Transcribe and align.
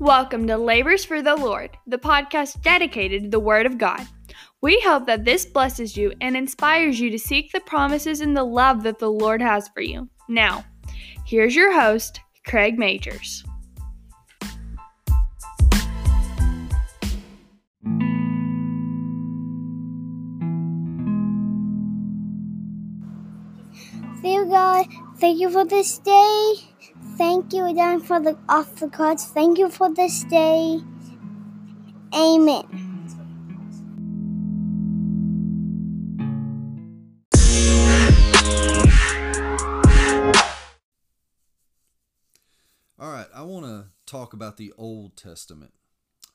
Welcome 0.00 0.48
to 0.48 0.58
Labors 0.58 1.04
for 1.04 1.22
the 1.22 1.36
Lord, 1.36 1.70
the 1.86 1.98
podcast 1.98 2.60
dedicated 2.62 3.22
to 3.22 3.28
the 3.28 3.38
Word 3.38 3.64
of 3.64 3.78
God. 3.78 4.04
We 4.60 4.80
hope 4.80 5.06
that 5.06 5.24
this 5.24 5.46
blesses 5.46 5.96
you 5.96 6.12
and 6.20 6.36
inspires 6.36 6.98
you 6.98 7.10
to 7.10 7.18
seek 7.18 7.52
the 7.52 7.60
promises 7.60 8.20
and 8.20 8.36
the 8.36 8.42
love 8.42 8.82
that 8.82 8.98
the 8.98 9.10
Lord 9.10 9.40
has 9.40 9.68
for 9.68 9.82
you. 9.82 10.08
Now, 10.28 10.64
here's 11.24 11.54
your 11.54 11.72
host, 11.80 12.20
Craig 12.44 12.76
Majors. 12.76 13.44
Dear 24.22 24.44
God, 24.46 24.86
thank 25.18 25.38
you 25.38 25.50
for 25.50 25.64
this 25.64 25.98
day. 25.98 26.73
Thank 27.16 27.52
you 27.52 27.66
again 27.66 28.00
for 28.00 28.18
the 28.18 28.36
off 28.48 28.74
the 28.76 28.88
cards. 28.88 29.24
Thank 29.26 29.58
you 29.58 29.70
for 29.70 29.88
this 29.92 30.24
day. 30.24 30.80
Amen. 32.12 32.64
All 42.98 43.10
right, 43.12 43.26
I 43.32 43.42
want 43.42 43.66
to 43.66 43.86
talk 44.06 44.32
about 44.32 44.56
the 44.56 44.72
Old 44.76 45.16
Testament 45.16 45.72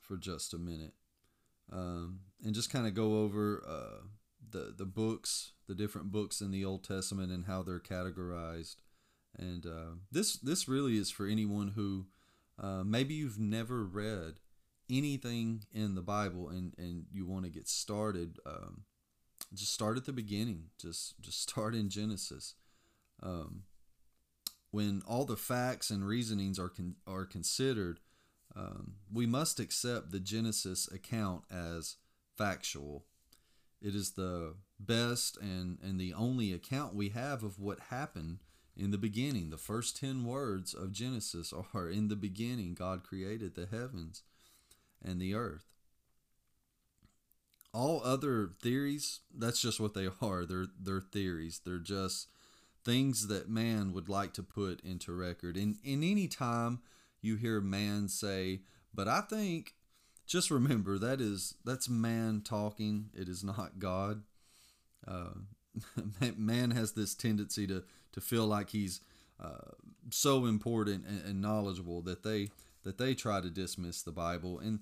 for 0.01 0.15
just 0.15 0.53
a 0.53 0.57
minute, 0.57 0.93
um, 1.73 2.19
and 2.43 2.55
just 2.55 2.71
kind 2.71 2.87
of 2.87 2.93
go 2.93 3.19
over 3.19 3.63
uh, 3.67 4.05
the 4.51 4.73
the 4.77 4.85
books, 4.85 5.51
the 5.67 5.75
different 5.75 6.11
books 6.11 6.39
in 6.39 6.51
the 6.51 6.63
Old 6.63 6.85
Testament, 6.85 7.33
and 7.33 7.45
how 7.45 7.63
they're 7.63 7.81
categorized. 7.81 8.77
And 9.37 9.65
uh, 9.65 9.95
this 10.11 10.37
this 10.37 10.67
really 10.67 10.97
is 10.97 11.09
for 11.09 11.25
anyone 11.25 11.69
who 11.69 12.07
uh, 12.61 12.83
maybe 12.83 13.13
you've 13.13 13.39
never 13.39 13.83
read 13.83 14.39
anything 14.89 15.63
in 15.71 15.95
the 15.95 16.01
Bible, 16.01 16.49
and 16.49 16.73
and 16.77 17.05
you 17.11 17.25
want 17.25 17.45
to 17.45 17.51
get 17.51 17.67
started. 17.67 18.39
Um, 18.45 18.83
just 19.53 19.73
start 19.73 19.97
at 19.97 20.05
the 20.05 20.13
beginning. 20.13 20.65
Just 20.79 21.19
just 21.21 21.41
start 21.41 21.75
in 21.75 21.89
Genesis. 21.89 22.55
Um, 23.21 23.63
when 24.71 25.01
all 25.07 25.25
the 25.25 25.37
facts 25.37 25.89
and 25.89 26.05
reasonings 26.05 26.59
are 26.59 26.69
con- 26.69 26.95
are 27.07 27.25
considered, 27.25 27.99
um, 28.55 28.95
we 29.11 29.25
must 29.25 29.59
accept 29.59 30.11
the 30.11 30.19
Genesis 30.19 30.87
account 30.91 31.43
as 31.51 31.97
factual. 32.37 33.05
It 33.81 33.95
is 33.95 34.11
the 34.11 34.55
best 34.79 35.37
and, 35.37 35.77
and 35.81 35.99
the 35.99 36.13
only 36.13 36.53
account 36.53 36.93
we 36.93 37.09
have 37.09 37.43
of 37.43 37.59
what 37.59 37.79
happened 37.89 38.39
in 38.79 38.91
the 38.91 38.97
beginning. 38.97 39.49
The 39.49 39.57
first 39.57 39.97
10 39.97 40.23
words 40.23 40.73
of 40.73 40.91
Genesis 40.91 41.53
are 41.73 41.89
In 41.89 42.07
the 42.07 42.15
beginning, 42.15 42.73
God 42.73 43.03
created 43.03 43.55
the 43.55 43.67
heavens 43.69 44.23
and 45.03 45.21
the 45.21 45.33
earth. 45.33 45.65
All 47.71 48.01
other 48.03 48.51
theories, 48.61 49.19
that's 49.35 49.61
just 49.61 49.79
what 49.79 49.93
they 49.93 50.07
are. 50.21 50.45
They're, 50.45 50.67
they're 50.79 51.01
theories. 51.01 51.61
They're 51.63 51.77
just 51.77 52.27
things 52.85 53.27
that 53.27 53.49
man 53.49 53.93
would 53.93 54.09
like 54.09 54.33
to 54.33 54.43
put 54.43 54.81
into 54.81 55.13
record. 55.13 55.57
And 55.57 55.77
in 55.83 56.03
any 56.03 56.27
time 56.27 56.79
you 57.21 57.35
hear 57.35 57.61
man 57.61 58.07
say, 58.07 58.61
but 58.93 59.07
I 59.07 59.21
think 59.21 59.75
just 60.25 60.49
remember 60.51 60.97
that 60.99 61.19
is 61.19 61.55
that's 61.65 61.89
man 61.89 62.41
talking. 62.43 63.09
It 63.13 63.27
is 63.27 63.43
not 63.43 63.79
God. 63.79 64.23
Uh, 65.07 65.39
man 66.37 66.71
has 66.71 66.93
this 66.93 67.15
tendency 67.15 67.67
to 67.67 67.83
to 68.11 68.21
feel 68.21 68.45
like 68.45 68.71
he's 68.71 69.01
uh, 69.41 69.71
so 70.09 70.45
important 70.45 71.05
and, 71.05 71.23
and, 71.25 71.41
knowledgeable 71.41 72.01
that 72.01 72.23
they 72.23 72.49
that 72.83 72.97
they 72.97 73.13
try 73.13 73.39
to 73.39 73.49
dismiss 73.49 74.01
the 74.01 74.11
Bible, 74.11 74.59
and 74.59 74.79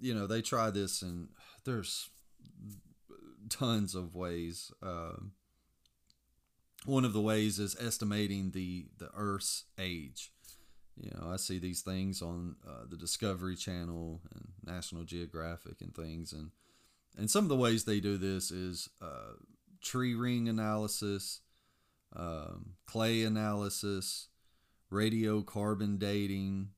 you 0.00 0.14
know 0.14 0.26
they 0.26 0.42
try 0.42 0.70
this, 0.70 1.02
and 1.02 1.28
there's 1.64 2.10
tons 3.48 3.94
of 3.94 4.14
ways. 4.14 4.72
Uh, 4.82 5.16
one 6.84 7.04
of 7.04 7.12
the 7.12 7.20
ways 7.20 7.58
is 7.58 7.76
estimating 7.80 8.50
the 8.50 8.86
the 8.98 9.10
Earth's 9.16 9.64
age. 9.78 10.32
You 10.96 11.10
know, 11.10 11.30
I 11.32 11.36
see 11.36 11.58
these 11.58 11.80
things 11.80 12.22
on 12.22 12.56
uh, 12.66 12.84
the 12.88 12.96
Discovery 12.96 13.56
Channel 13.56 14.20
and 14.32 14.48
National 14.64 15.02
Geographic 15.04 15.80
and 15.80 15.94
things, 15.94 16.32
and 16.32 16.50
and 17.16 17.30
some 17.30 17.44
of 17.44 17.48
the 17.48 17.56
ways 17.56 17.84
they 17.84 18.00
do 18.00 18.16
this 18.18 18.50
is 18.50 18.88
uh, 19.00 19.34
tree 19.84 20.14
ring 20.14 20.48
analysis, 20.48 21.40
um, 22.16 22.74
clay 22.86 23.22
analysis, 23.22 24.28
radiocarbon 24.92 25.98
dating, 25.98 26.70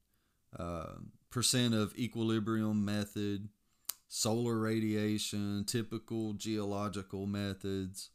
uh, 0.58 0.96
percent 1.30 1.74
of 1.74 1.96
equilibrium 1.96 2.84
method, 2.84 3.48
solar 4.08 4.58
radiation, 4.58 5.64
typical 5.64 6.32
geological 6.34 7.26
methods. 7.26 8.10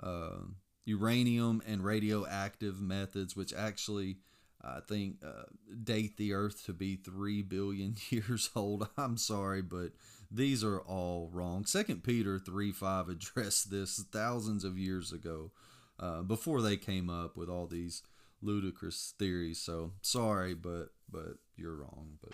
Uh, 0.00 0.44
uranium 0.88 1.60
and 1.66 1.84
radioactive 1.84 2.80
methods, 2.80 3.36
which 3.36 3.52
actually 3.52 4.16
I 4.62 4.80
think 4.80 5.16
uh, 5.24 5.44
date 5.84 6.16
the 6.16 6.32
Earth 6.32 6.64
to 6.66 6.72
be 6.72 6.96
three 6.96 7.42
billion 7.42 7.96
years 8.10 8.50
old. 8.54 8.88
I'm 8.96 9.16
sorry, 9.16 9.62
but 9.62 9.92
these 10.30 10.64
are 10.64 10.80
all 10.80 11.30
wrong. 11.32 11.64
Second 11.64 12.02
Peter 12.04 12.38
three 12.38 12.72
five 12.72 13.08
addressed 13.08 13.70
this 13.70 14.04
thousands 14.12 14.64
of 14.64 14.78
years 14.78 15.12
ago, 15.12 15.52
uh, 16.00 16.22
before 16.22 16.60
they 16.60 16.76
came 16.76 17.08
up 17.08 17.36
with 17.36 17.48
all 17.48 17.66
these 17.66 18.02
ludicrous 18.42 19.14
theories. 19.18 19.60
So 19.60 19.92
sorry, 20.02 20.54
but 20.54 20.88
but 21.10 21.38
you're 21.56 21.76
wrong. 21.76 22.18
But 22.20 22.32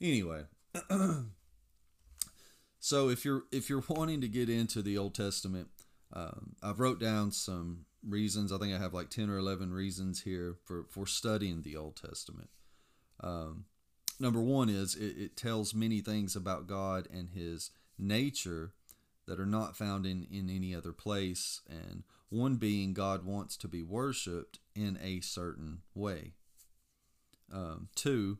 anyway. 0.00 0.44
so 2.78 3.08
if 3.08 3.24
you're 3.24 3.44
if 3.50 3.68
you're 3.68 3.84
wanting 3.88 4.20
to 4.20 4.28
get 4.28 4.48
into 4.48 4.82
the 4.82 4.96
Old 4.96 5.14
Testament, 5.14 5.68
um, 6.12 6.56
I've 6.62 6.80
wrote 6.80 7.00
down 7.00 7.32
some 7.32 7.86
reasons. 8.06 8.52
I 8.52 8.58
think 8.58 8.74
I 8.74 8.78
have 8.78 8.94
like 8.94 9.10
ten 9.10 9.30
or 9.30 9.38
eleven 9.38 9.72
reasons 9.72 10.22
here 10.22 10.56
for 10.64 10.84
for 10.88 11.06
studying 11.06 11.62
the 11.62 11.76
Old 11.76 11.96
Testament. 11.96 12.50
Um, 13.22 13.66
number 14.18 14.40
one 14.40 14.68
is 14.68 14.94
it, 14.94 15.16
it, 15.18 15.36
tells 15.36 15.74
many 15.74 16.00
things 16.00 16.34
about 16.34 16.66
God 16.66 17.06
and 17.12 17.30
His 17.34 17.70
nature 17.98 18.72
that 19.26 19.38
are 19.38 19.46
not 19.46 19.76
found 19.76 20.06
in 20.06 20.26
in 20.30 20.48
any 20.48 20.74
other 20.74 20.92
place. 20.92 21.60
And 21.68 22.04
one 22.28 22.56
being 22.56 22.94
God 22.94 23.24
wants 23.24 23.56
to 23.58 23.68
be 23.68 23.82
worshipped 23.82 24.58
in 24.74 24.98
a 25.02 25.20
certain 25.20 25.82
way. 25.94 26.32
Um, 27.52 27.88
two, 27.94 28.38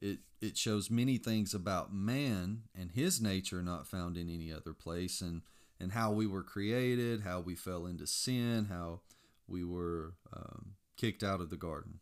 it 0.00 0.20
it 0.40 0.56
shows 0.56 0.90
many 0.90 1.18
things 1.18 1.54
about 1.54 1.92
man 1.92 2.62
and 2.78 2.92
his 2.92 3.20
nature 3.20 3.62
not 3.62 3.86
found 3.86 4.16
in 4.16 4.30
any 4.30 4.52
other 4.52 4.72
place 4.72 5.20
and 5.20 5.42
and 5.80 5.92
how 5.92 6.12
we 6.12 6.26
were 6.26 6.42
created, 6.42 7.22
how 7.22 7.40
we 7.40 7.54
fell 7.54 7.86
into 7.86 8.06
sin, 8.06 8.66
how 8.68 9.00
we 9.48 9.64
were 9.64 10.14
um, 10.32 10.72
kicked 10.96 11.22
out 11.22 11.40
of 11.40 11.50
the 11.50 11.56
garden. 11.56 12.00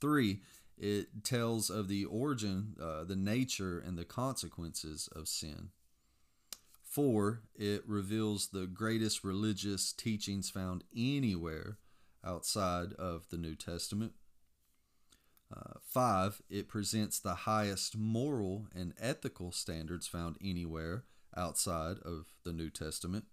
Three, 0.00 0.42
it 0.76 1.24
tells 1.24 1.70
of 1.70 1.88
the 1.88 2.04
origin, 2.04 2.76
uh, 2.80 3.04
the 3.04 3.16
nature, 3.16 3.78
and 3.78 3.96
the 3.96 4.04
consequences 4.04 5.08
of 5.16 5.26
sin. 5.26 5.70
Four, 6.82 7.42
it 7.54 7.82
reveals 7.86 8.48
the 8.48 8.66
greatest 8.66 9.24
religious 9.24 9.92
teachings 9.92 10.50
found 10.50 10.84
anywhere 10.94 11.78
outside 12.24 12.92
of 12.94 13.28
the 13.30 13.38
New 13.38 13.54
Testament. 13.54 14.12
Uh, 15.54 15.74
five, 15.82 16.42
it 16.50 16.68
presents 16.68 17.18
the 17.18 17.34
highest 17.34 17.96
moral 17.96 18.66
and 18.74 18.92
ethical 19.00 19.52
standards 19.52 20.06
found 20.06 20.36
anywhere 20.42 21.04
outside 21.36 21.96
of 22.04 22.26
the 22.44 22.52
New 22.52 22.70
Testament. 22.70 23.26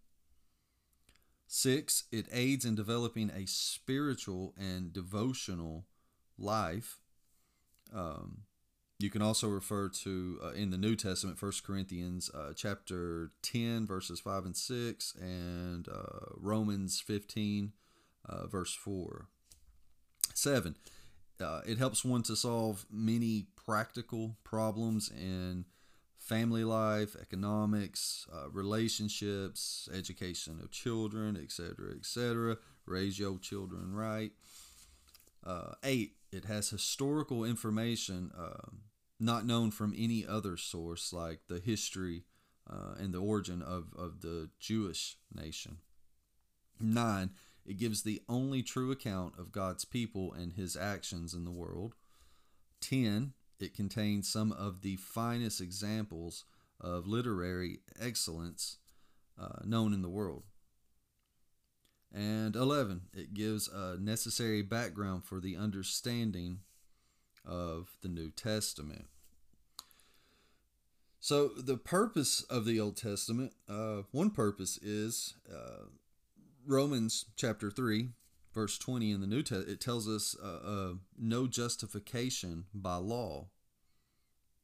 Six, 1.48 2.06
it 2.12 2.28
aids 2.32 2.66
in 2.66 2.76
developing 2.76 3.30
a 3.30 3.46
spiritual 3.46 4.54
and 4.58 4.92
devotional 4.92 5.86
life. 6.38 7.00
Um, 7.94 8.44
you 9.00 9.10
can 9.10 9.22
also 9.22 9.50
refer 9.50 9.90
to 9.90 10.40
uh, 10.44 10.52
in 10.52 10.72
the 10.72 10.78
New 10.78 10.96
Testament, 10.96 11.42
1 11.42 11.52
Corinthians 11.66 12.32
uh, 12.34 12.54
chapter 12.56 13.32
10, 13.42 13.86
verses 13.86 14.20
5 14.20 14.46
and 14.46 14.58
6, 14.58 15.16
and 15.22 15.88
uh, 15.88 16.26
Romans 16.38 17.02
15, 17.02 17.74
uh, 18.28 18.48
verse 18.48 18.74
4. 18.74 19.28
7. 20.34 20.76
Uh, 21.42 21.62
it 21.66 21.78
helps 21.78 22.06
one 22.06 22.24
to 22.24 22.36
solve 22.36 22.86
many 22.90 23.48
practical 23.56 24.38
problems 24.44 25.10
in 25.10 25.66
family 26.24 26.64
life, 26.64 27.16
economics, 27.22 28.26
uh, 28.34 28.50
relationships, 28.50 29.90
education 29.94 30.60
of 30.64 30.72
children, 30.72 31.38
etc., 31.42 31.92
etc. 31.96 32.58
Raise 32.86 33.20
your 33.20 33.38
children 33.38 33.94
right. 33.94 34.32
Uh, 35.46 35.74
eight, 35.84 36.14
it 36.32 36.46
has 36.46 36.70
historical 36.70 37.44
information 37.44 38.32
uh, 38.38 38.70
not 39.20 39.46
known 39.46 39.70
from 39.70 39.94
any 39.98 40.26
other 40.26 40.56
source, 40.56 41.12
like 41.12 41.42
the 41.50 41.60
history 41.60 42.24
uh, 42.70 42.96
and 42.98 43.14
the 43.14 43.20
origin 43.20 43.62
of, 43.62 43.94
of 43.98 44.22
the 44.22 44.50
Jewish 44.60 45.18
nation. 45.34 45.78
Nine, 46.80 47.32
it 47.66 47.78
gives 47.78 48.04
the 48.04 48.22
only 48.30 48.64
true 48.64 48.92
account 48.92 49.34
of 49.38 49.52
God's 49.52 49.84
people 49.84 50.32
and 50.34 50.54
his 50.54 50.78
actions 50.78 51.34
in 51.34 51.44
the 51.44 51.52
world. 51.52 51.96
10 52.82 53.34
it 53.60 53.76
contains 53.76 54.28
some 54.28 54.52
of 54.52 54.82
the 54.82 54.98
finest 54.98 55.62
examples 55.62 56.46
of 56.80 57.08
literary 57.08 57.80
excellence 58.00 58.78
uh, 59.40 59.60
known 59.64 59.94
in 59.94 60.02
the 60.02 60.10
world. 60.10 60.44
And 62.14 62.56
11, 62.56 63.02
it 63.14 63.34
gives 63.34 63.68
a 63.68 63.98
necessary 64.00 64.62
background 64.62 65.24
for 65.24 65.40
the 65.40 65.58
understanding 65.58 66.60
of 67.46 67.98
the 68.02 68.08
New 68.08 68.30
Testament. 68.30 69.06
So, 71.20 71.48
the 71.48 71.78
purpose 71.78 72.42
of 72.44 72.66
the 72.66 72.80
Old 72.80 72.98
Testament, 72.98 73.54
uh, 73.68 74.02
one 74.12 74.30
purpose 74.30 74.78
is 74.78 75.36
uh, 75.52 75.86
Romans 76.68 77.26
chapter 77.36 77.72
3, 77.72 78.10
verse 78.54 78.78
20 78.78 79.12
in 79.12 79.22
the 79.22 79.28
New 79.28 79.42
Testament, 79.42 79.70
it 79.70 79.82
tells 79.82 80.08
us 80.08 80.36
uh, 80.42 80.60
uh, 80.66 80.94
no 81.18 81.48
justification 81.48 82.66
by 82.74 82.96
law. 82.96 83.48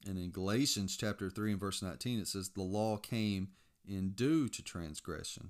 And 0.08 0.18
in 0.18 0.32
Galatians 0.32 0.96
chapter 0.96 1.30
3 1.30 1.52
and 1.52 1.60
verse 1.60 1.82
19, 1.82 2.20
it 2.20 2.28
says, 2.28 2.50
The 2.50 2.62
law 2.62 2.98
came 2.98 3.50
in 3.88 4.12
due 4.12 4.48
to 4.50 4.64
transgression. 4.64 5.50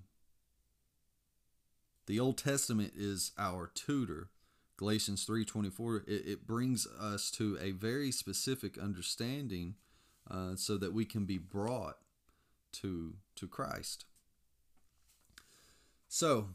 The 2.08 2.20
Old 2.20 2.38
Testament 2.40 2.94
is 2.96 3.32
our 3.38 3.70
tutor. 3.74 4.30
Galatians 4.78 5.26
3:24 5.26 6.08
it, 6.08 6.26
it 6.26 6.48
brings 6.48 6.88
us 6.88 7.30
to 7.32 7.58
a 7.60 7.72
very 7.72 8.12
specific 8.12 8.78
understanding 8.78 9.76
uh, 10.32 10.56
so 10.56 10.78
that 10.78 10.94
we 10.94 11.04
can 11.06 11.26
be 11.26 11.38
brought 11.38 11.98
to 12.72 13.18
to 13.36 13.48
Christ. 13.48 14.06
So, 16.08 16.50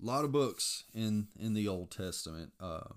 a 0.00 0.04
lot 0.04 0.24
of 0.24 0.32
books 0.32 0.84
in 0.94 1.28
in 1.38 1.54
the 1.54 1.68
Old 1.68 1.90
Testament. 1.90 2.52
Uh, 2.60 2.94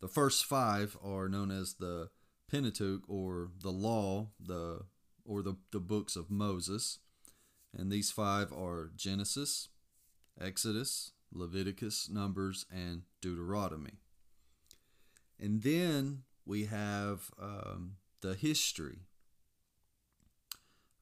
the 0.00 0.08
first 0.08 0.44
five 0.44 0.96
are 1.02 1.28
known 1.28 1.50
as 1.50 1.74
the 1.74 2.10
Pentateuch 2.50 3.02
or 3.08 3.50
the 3.60 3.70
Law, 3.70 4.28
the 4.38 4.82
or 5.24 5.42
the, 5.42 5.56
the 5.70 5.80
books 5.80 6.16
of 6.16 6.30
Moses. 6.30 6.98
And 7.74 7.90
these 7.90 8.10
five 8.10 8.52
are 8.52 8.90
Genesis, 8.94 9.68
Exodus, 10.38 11.12
Leviticus, 11.32 12.10
Numbers, 12.10 12.66
and 12.70 13.02
Deuteronomy. 13.20 14.00
And 15.40 15.62
then 15.62 16.24
we 16.44 16.66
have 16.66 17.30
um, 17.40 17.96
the 18.20 18.34
history, 18.34 19.06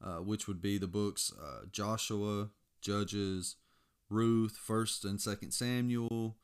uh, 0.05 0.19
which 0.19 0.47
would 0.47 0.63
be 0.63 0.79
the 0.79 0.87
books 0.87 1.33
uh, 1.43 1.67
Joshua, 1.73 2.51
Judges, 2.81 3.57
Ruth, 4.11 4.57
First 4.57 5.05
and 5.05 5.21
Second 5.21 5.53
Samuel, 5.53 6.37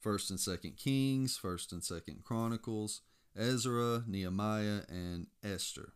First 0.00 0.30
and 0.30 0.40
Second 0.40 0.76
Kings, 0.76 1.36
First 1.36 1.72
and 1.72 1.84
Second 1.84 2.24
Chronicles, 2.24 3.02
Ezra, 3.36 4.02
Nehemiah, 4.06 4.80
and 4.88 5.26
Esther. 5.44 5.92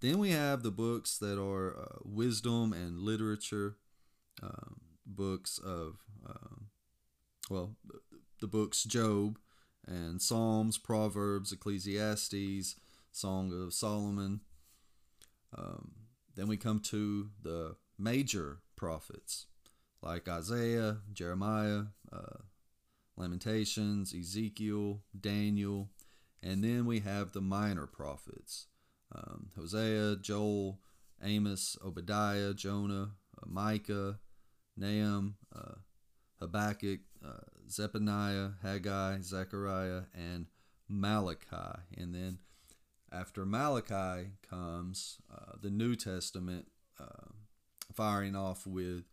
Then 0.00 0.18
we 0.18 0.30
have 0.30 0.62
the 0.62 0.70
books 0.70 1.18
that 1.18 1.38
are 1.40 1.76
uh, 1.78 1.98
wisdom 2.04 2.72
and 2.72 3.00
literature, 3.00 3.76
um, 4.42 4.80
books 5.04 5.58
of, 5.58 5.98
uh, 6.26 6.56
well, 7.50 7.76
the 8.40 8.46
books 8.46 8.84
Job 8.84 9.38
and 9.86 10.22
Psalms, 10.22 10.78
Proverbs, 10.78 11.52
Ecclesiastes, 11.52 12.76
Song 13.10 13.52
of 13.52 13.74
Solomon. 13.74 14.40
Um, 15.56 15.92
then 16.36 16.46
we 16.46 16.56
come 16.56 16.78
to 16.80 17.30
the 17.42 17.76
major 17.98 18.58
prophets 18.76 19.46
like 20.02 20.28
Isaiah, 20.28 20.98
Jeremiah, 21.12 21.84
uh, 22.12 22.38
Lamentations, 23.16 24.14
Ezekiel, 24.14 25.02
Daniel, 25.18 25.90
and 26.42 26.62
then 26.62 26.86
we 26.86 27.00
have 27.00 27.32
the 27.32 27.40
minor 27.40 27.86
prophets 27.86 28.66
um, 29.14 29.50
Hosea, 29.56 30.16
Joel, 30.16 30.78
Amos, 31.22 31.76
Obadiah, 31.84 32.54
Jonah, 32.54 33.10
uh, 33.36 33.46
Micah, 33.46 34.18
Nahum, 34.76 35.36
uh, 35.54 35.76
Habakkuk, 36.40 37.00
uh, 37.24 37.40
Zephaniah, 37.68 38.50
Haggai, 38.62 39.20
Zechariah, 39.22 40.02
and 40.14 40.46
Malachi. 40.88 41.80
And 41.96 42.14
then 42.14 42.38
after 43.12 43.44
Malachi 43.44 44.30
comes 44.48 45.18
uh, 45.32 45.56
the 45.60 45.70
New 45.70 45.96
Testament, 45.96 46.68
uh, 47.00 47.32
firing 47.92 48.36
off 48.36 48.66
with 48.66 49.04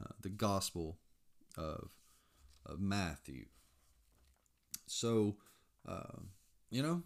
uh, 0.00 0.12
the 0.20 0.30
Gospel 0.30 0.98
of, 1.56 1.90
of 2.66 2.80
Matthew. 2.80 3.46
So, 4.86 5.36
you 6.70 6.82
know, 6.82 7.02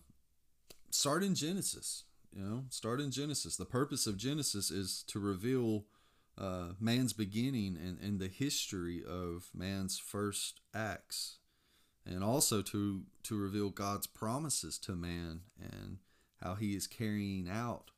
start 0.91 1.23
in 1.23 1.35
Genesis. 1.35 2.05
You 2.33 2.43
know, 2.43 2.65
start 2.71 3.01
in 3.01 3.11
Genesis. 3.13 3.57
The 3.57 3.65
purpose 3.65 4.07
of 4.07 4.17
Genesis 4.17 4.71
is 4.71 5.05
to 5.09 5.21
reveal 5.21 5.87
uh, 6.37 6.71
man's 6.81 7.13
beginning 7.13 7.79
and, 7.83 7.99
and 8.01 8.19
the 8.19 8.29
history 8.29 9.03
of 9.09 9.51
man's 9.55 9.99
first 9.99 10.61
acts, 10.75 11.39
and 12.05 12.25
also 12.25 12.61
to 12.63 13.05
to 13.25 13.37
reveal 13.37 13.71
God's 13.71 14.09
promises 14.09 14.79
to 14.79 14.97
man 14.97 15.43
and 15.61 15.99
how 16.43 16.57
He 16.57 16.75
is 16.75 16.89
carrying 16.89 17.49
out 17.49 17.93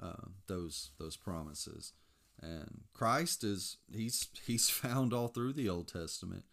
uh, 0.00 0.28
those 0.46 0.90
those 0.98 1.16
promises. 1.16 1.92
And 2.40 2.82
Christ 2.94 3.44
is 3.44 3.78
he's 3.92 4.28
he's 4.46 4.68
found 4.70 5.12
all 5.12 5.28
through 5.28 5.54
the 5.54 5.68
Old 5.68 5.88
Testament. 5.88 6.44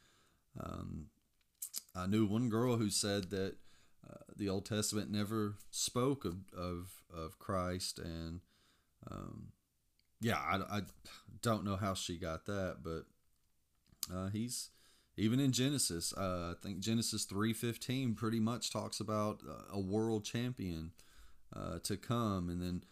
Um, 0.59 1.07
I 1.95 2.07
knew 2.07 2.25
one 2.25 2.49
girl 2.49 2.77
who 2.77 2.89
said 2.89 3.29
that 3.31 3.55
uh, 4.09 4.17
the 4.35 4.49
Old 4.49 4.65
Testament 4.65 5.11
never 5.11 5.55
spoke 5.71 6.25
of 6.25 6.37
of, 6.55 6.91
of 7.13 7.39
Christ, 7.39 7.99
and 7.99 8.41
um, 9.09 9.49
yeah, 10.21 10.37
I, 10.37 10.77
I 10.77 10.81
don't 11.41 11.65
know 11.65 11.75
how 11.75 11.93
she 11.93 12.17
got 12.17 12.45
that, 12.45 12.77
but 12.83 13.05
uh, 14.13 14.29
he's 14.29 14.69
even 15.17 15.39
in 15.39 15.51
Genesis. 15.51 16.13
Uh, 16.13 16.53
I 16.53 16.61
think 16.61 16.79
Genesis 16.79 17.25
three 17.25 17.53
fifteen 17.53 18.15
pretty 18.15 18.39
much 18.39 18.71
talks 18.71 18.99
about 18.99 19.41
a 19.71 19.79
world 19.79 20.25
champion 20.25 20.91
uh, 21.55 21.79
to 21.83 21.97
come, 21.97 22.49
and 22.49 22.61
then 22.61 22.83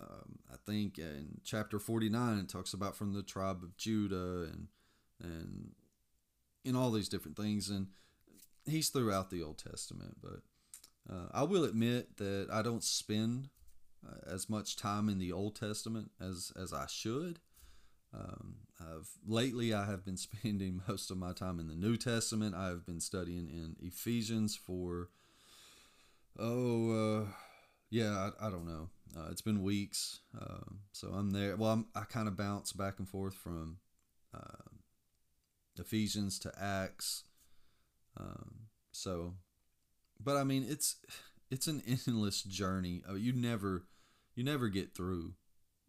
um, 0.00 0.38
I 0.52 0.56
think 0.66 0.98
in 0.98 1.40
chapter 1.44 1.78
forty 1.78 2.08
nine 2.08 2.38
it 2.38 2.48
talks 2.48 2.72
about 2.72 2.96
from 2.96 3.12
the 3.12 3.22
tribe 3.22 3.62
of 3.62 3.76
Judah 3.76 4.48
and 4.52 4.68
and 5.22 5.72
in 6.64 6.76
all 6.76 6.90
these 6.90 7.08
different 7.08 7.36
things 7.36 7.68
and 7.70 7.88
he's 8.66 8.88
throughout 8.88 9.30
the 9.30 9.42
Old 9.42 9.58
Testament, 9.58 10.18
but 10.22 10.40
uh, 11.10 11.28
I 11.32 11.42
will 11.42 11.64
admit 11.64 12.16
that 12.18 12.48
I 12.52 12.62
don't 12.62 12.84
spend 12.84 13.48
uh, 14.06 14.32
as 14.32 14.48
much 14.48 14.76
time 14.76 15.08
in 15.08 15.18
the 15.18 15.32
Old 15.32 15.56
Testament 15.56 16.10
as 16.20 16.52
as 16.60 16.72
I 16.72 16.86
should. 16.86 17.40
Um, 18.12 18.56
I've 18.80 19.08
lately 19.26 19.72
I 19.72 19.86
have 19.86 20.04
been 20.04 20.16
spending 20.16 20.82
most 20.88 21.10
of 21.10 21.16
my 21.16 21.32
time 21.32 21.58
in 21.58 21.68
the 21.68 21.74
New 21.74 21.96
Testament. 21.96 22.54
I 22.54 22.68
have 22.68 22.86
been 22.86 23.00
studying 23.00 23.48
in 23.48 23.76
Ephesians 23.80 24.56
for 24.56 25.08
oh 26.38 26.90
uh, 26.90 27.24
yeah 27.90 28.30
I, 28.40 28.46
I, 28.46 28.50
don't 28.50 28.66
know. 28.66 28.88
Uh, 29.16 29.28
it's 29.30 29.42
been 29.42 29.62
weeks, 29.62 30.20
um, 30.40 30.80
so 30.92 31.08
I'm 31.08 31.30
there. 31.30 31.56
Well, 31.56 31.70
I'm, 31.70 31.86
i 31.94 32.02
kind 32.02 32.28
of 32.28 32.36
bounce 32.36 32.72
back 32.72 32.98
and 32.98 33.08
forth 33.08 33.34
from 33.34 33.78
uh, 34.34 34.70
Ephesians 35.78 36.38
to 36.40 36.52
Acts. 36.60 37.24
Um, 38.18 38.66
so 38.92 39.34
but 40.22 40.36
I 40.36 40.44
mean, 40.44 40.66
it's 40.68 40.96
it's 41.50 41.66
an 41.66 41.82
endless 41.86 42.42
journey. 42.42 43.02
I 43.08 43.14
you 43.14 43.32
never 43.32 43.86
you 44.34 44.44
never 44.44 44.68
get 44.68 44.94
through 44.94 45.34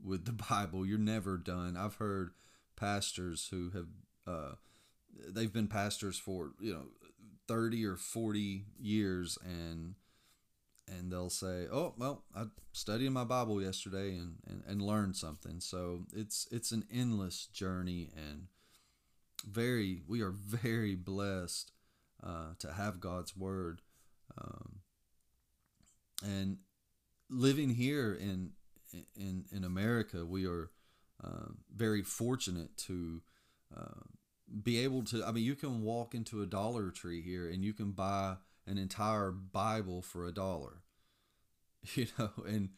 with 0.03 0.25
the 0.25 0.31
Bible. 0.49 0.85
You're 0.85 0.97
never 0.97 1.37
done. 1.37 1.77
I've 1.77 1.95
heard 1.95 2.31
pastors 2.75 3.49
who 3.51 3.71
have 3.71 3.87
uh, 4.27 4.55
they've 5.29 5.53
been 5.53 5.67
pastors 5.67 6.17
for 6.17 6.51
you 6.59 6.73
know 6.73 6.85
thirty 7.47 7.85
or 7.85 7.97
forty 7.97 8.65
years, 8.79 9.37
and 9.43 9.95
and 10.87 11.11
they'll 11.11 11.29
say, 11.29 11.67
"Oh, 11.71 11.93
well, 11.97 12.23
I 12.35 12.45
studied 12.73 13.09
my 13.09 13.23
Bible 13.23 13.61
yesterday 13.61 14.15
and, 14.15 14.35
and, 14.47 14.63
and 14.67 14.81
learned 14.81 15.15
something." 15.15 15.59
So 15.59 16.05
it's 16.13 16.47
it's 16.51 16.71
an 16.71 16.85
endless 16.91 17.47
journey, 17.47 18.09
and 18.15 18.47
very 19.45 20.01
we 20.07 20.21
are 20.21 20.31
very 20.35 20.95
blessed 20.95 21.71
uh, 22.23 22.53
to 22.59 22.73
have 22.73 22.99
God's 22.99 23.35
word 23.35 23.81
um, 24.37 24.79
and 26.23 26.57
living 27.29 27.69
here 27.69 28.13
in 28.13 28.51
in 29.15 29.45
in 29.51 29.63
America, 29.63 30.25
we 30.25 30.45
are 30.45 30.69
uh, 31.23 31.49
very 31.73 32.01
fortunate 32.01 32.75
to 32.77 33.21
uh, 33.75 34.03
be 34.63 34.79
able 34.79 35.03
to. 35.05 35.23
I 35.23 35.31
mean, 35.31 35.43
you 35.43 35.55
can 35.55 35.81
walk 35.81 36.13
into 36.13 36.41
a 36.41 36.45
Dollar 36.45 36.89
Tree 36.91 37.21
here 37.21 37.49
and 37.49 37.63
you 37.63 37.73
can 37.73 37.91
buy 37.91 38.35
an 38.67 38.77
entire 38.77 39.31
Bible 39.31 40.01
for 40.01 40.25
a 40.25 40.33
dollar. 40.33 40.81
You 41.95 42.05
know, 42.19 42.29
and 42.45 42.69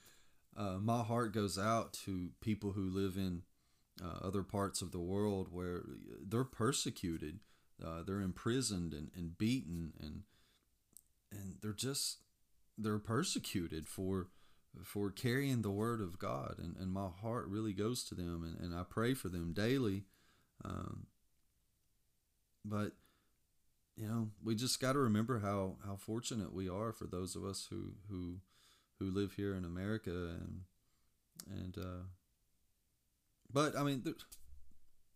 uh, 0.56 0.78
my 0.80 1.02
heart 1.04 1.34
goes 1.34 1.60
out 1.60 1.92
to 2.06 2.30
people 2.40 2.72
who 2.72 2.90
live 2.90 3.18
in 3.18 3.42
uh, 4.02 4.26
other 4.26 4.44
parts 4.44 4.82
of 4.82 4.94
the 4.94 5.02
world 5.02 5.50
where 5.52 5.82
they're 6.26 6.46
persecuted, 6.46 7.40
uh, 7.86 8.04
they're 8.08 8.22
imprisoned 8.22 8.94
and, 8.94 9.12
and 9.14 9.38
beaten 9.38 9.92
and 10.00 10.22
and 11.34 11.56
they're 11.62 11.74
just 11.74 12.20
they're 12.78 13.00
persecuted 13.00 13.88
for 13.88 14.30
for 14.84 15.12
carrying 15.12 15.62
the 15.62 15.72
word 15.72 16.02
of 16.02 16.18
God, 16.18 16.56
and, 16.58 16.76
and 16.78 16.92
my 16.92 17.08
heart 17.22 17.48
really 17.48 17.74
goes 17.74 18.04
to 18.06 18.16
them, 18.16 18.44
and, 18.44 18.60
and 18.60 18.76
I 18.76 18.84
pray 18.84 19.14
for 19.14 19.30
them 19.30 19.54
daily. 19.54 20.06
Um, 20.66 21.08
but 22.66 22.94
you 23.96 24.08
know, 24.08 24.30
we 24.44 24.56
just 24.56 24.80
got 24.80 24.94
to 24.94 25.00
remember 25.00 25.40
how 25.40 25.78
how 25.86 25.96
fortunate 25.96 26.54
we 26.54 26.68
are 26.68 26.92
for 26.92 27.06
those 27.06 27.36
of 27.36 27.46
us 27.46 27.68
who 27.70 27.94
who 28.10 28.38
who 29.00 29.06
live 29.06 29.34
here 29.34 29.56
in 29.56 29.66
America, 29.66 30.12
and 30.12 30.62
and 31.50 31.78
uh, 31.78 32.04
but 33.52 33.78
I 33.78 33.84
mean, 33.84 34.04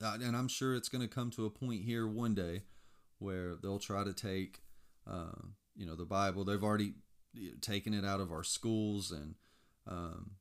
uh, 0.04 0.18
and 0.22 0.36
I'm 0.36 0.48
sure 0.48 0.76
it's 0.76 0.90
going 0.90 1.02
to 1.02 1.14
come 1.14 1.32
to 1.32 1.46
a 1.46 1.50
point 1.50 1.84
here 1.84 2.08
one 2.08 2.36
day 2.36 2.64
where 3.20 3.56
they'll 3.56 3.80
try 3.80 4.04
to 4.04 4.14
take, 4.14 4.60
uh, 5.10 5.42
you 5.76 5.86
know, 5.86 5.96
the 5.96 6.06
Bible. 6.06 6.46
They've 6.46 6.64
already 6.64 6.94
taken 7.62 7.94
it 7.94 8.06
out 8.06 8.20
of 8.20 8.32
our 8.32 8.44
schools 8.44 9.12
and 9.12 9.36
um, 9.88 10.32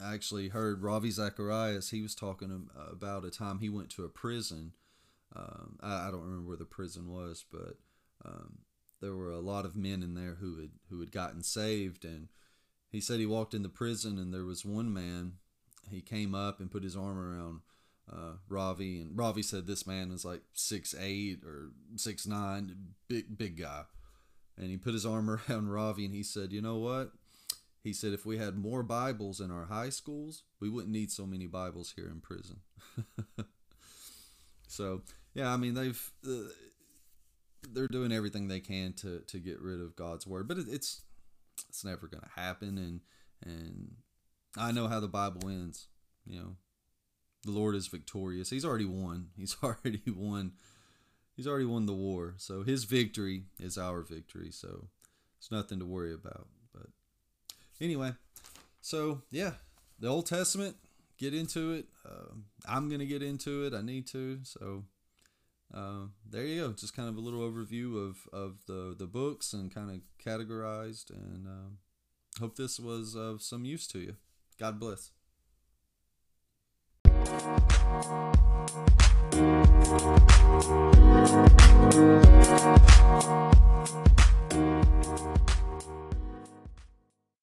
I 0.00 0.14
actually 0.14 0.48
heard 0.48 0.82
Ravi 0.82 1.10
Zacharias. 1.10 1.90
He 1.90 2.02
was 2.02 2.14
talking 2.14 2.68
about 2.90 3.24
a 3.24 3.30
time 3.30 3.60
he 3.60 3.68
went 3.68 3.90
to 3.90 4.04
a 4.04 4.08
prison. 4.08 4.72
Um, 5.36 5.78
I, 5.82 6.08
I, 6.08 6.10
don't 6.10 6.22
remember 6.22 6.48
where 6.48 6.56
the 6.56 6.64
prison 6.64 7.08
was, 7.08 7.44
but 7.50 7.76
um, 8.24 8.58
there 9.00 9.14
were 9.14 9.32
a 9.32 9.40
lot 9.40 9.64
of 9.64 9.76
men 9.76 10.02
in 10.02 10.14
there 10.14 10.36
who 10.40 10.60
had 10.60 10.70
who 10.90 11.00
had 11.00 11.12
gotten 11.12 11.42
saved. 11.42 12.04
And 12.04 12.28
he 12.90 13.00
said 13.00 13.18
he 13.18 13.26
walked 13.26 13.54
in 13.54 13.62
the 13.62 13.68
prison, 13.68 14.18
and 14.18 14.32
there 14.32 14.44
was 14.44 14.64
one 14.64 14.92
man. 14.92 15.34
He 15.90 16.00
came 16.00 16.34
up 16.34 16.60
and 16.60 16.70
put 16.70 16.82
his 16.82 16.96
arm 16.96 17.18
around 17.18 17.60
uh, 18.10 18.34
Ravi, 18.48 19.00
and 19.00 19.18
Ravi 19.18 19.42
said 19.42 19.66
this 19.66 19.86
man 19.86 20.10
was 20.10 20.24
like 20.24 20.42
six 20.52 20.94
eight 20.98 21.40
or 21.44 21.70
six 21.96 22.26
nine, 22.26 22.94
big 23.08 23.36
big 23.36 23.58
guy. 23.58 23.82
And 24.56 24.70
he 24.70 24.76
put 24.76 24.94
his 24.94 25.04
arm 25.04 25.28
around 25.48 25.70
Ravi, 25.70 26.04
and 26.04 26.14
he 26.14 26.22
said, 26.22 26.52
"You 26.52 26.62
know 26.62 26.76
what? 26.76 27.12
He 27.84 27.92
said 27.92 28.14
if 28.14 28.24
we 28.24 28.38
had 28.38 28.56
more 28.56 28.82
Bibles 28.82 29.40
in 29.40 29.50
our 29.50 29.66
high 29.66 29.90
schools, 29.90 30.44
we 30.58 30.70
wouldn't 30.70 30.92
need 30.92 31.12
so 31.12 31.26
many 31.26 31.46
Bibles 31.46 31.92
here 31.94 32.08
in 32.08 32.20
prison. 32.20 32.60
so, 34.66 35.02
yeah, 35.34 35.52
I 35.52 35.56
mean, 35.56 35.74
they've 35.74 36.10
uh, 36.26 36.48
they're 37.72 37.88
doing 37.88 38.12
everything 38.12 38.48
they 38.48 38.60
can 38.60 38.92
to 38.94 39.20
to 39.20 39.38
get 39.38 39.60
rid 39.60 39.80
of 39.80 39.96
God's 39.96 40.26
word, 40.26 40.48
but 40.48 40.58
it, 40.58 40.66
it's 40.68 41.02
it's 41.68 41.84
never 41.84 42.06
going 42.06 42.22
to 42.22 42.40
happen 42.40 42.78
and 42.78 43.00
and 43.44 43.96
I 44.56 44.72
know 44.72 44.88
how 44.88 45.00
the 45.00 45.08
Bible 45.08 45.48
ends, 45.48 45.88
you 46.26 46.38
know. 46.38 46.56
The 47.44 47.50
Lord 47.50 47.74
is 47.74 47.88
victorious. 47.88 48.48
He's 48.48 48.64
already 48.64 48.86
won. 48.86 49.28
He's 49.36 49.56
already 49.62 50.02
won. 50.06 50.52
He's 51.36 51.46
already 51.46 51.66
won 51.66 51.86
the 51.86 51.92
war. 51.92 52.34
So 52.38 52.62
his 52.62 52.84
victory 52.84 53.44
is 53.60 53.76
our 53.76 54.02
victory. 54.02 54.50
So 54.50 54.88
it's 55.38 55.50
nothing 55.50 55.78
to 55.80 55.84
worry 55.84 56.14
about. 56.14 56.46
But 56.72 56.86
anyway, 57.80 58.12
so 58.80 59.22
yeah, 59.30 59.52
the 59.98 60.08
Old 60.08 60.26
Testament, 60.26 60.76
get 61.18 61.34
into 61.34 61.72
it. 61.72 61.86
Uh, 62.08 62.34
I'm 62.66 62.88
to 62.88 63.04
get 63.04 63.22
into 63.22 63.64
it. 63.64 63.74
I 63.74 63.82
need 63.82 64.06
to. 64.08 64.38
So 64.44 64.84
uh, 65.72 66.06
there 66.28 66.44
you 66.44 66.62
go. 66.62 66.72
Just 66.72 66.94
kind 66.94 67.08
of 67.08 67.16
a 67.16 67.20
little 67.20 67.40
overview 67.40 68.08
of, 68.08 68.28
of 68.32 68.58
the, 68.66 68.94
the 68.98 69.06
books 69.06 69.52
and 69.52 69.74
kind 69.74 69.90
of 69.90 70.00
categorized. 70.24 71.10
And 71.10 71.46
um, 71.46 71.78
hope 72.40 72.56
this 72.56 72.78
was 72.78 73.14
of 73.14 73.42
some 73.42 73.64
use 73.64 73.86
to 73.88 73.98
you. 73.98 74.16
God 74.58 74.78
bless. 74.78 75.10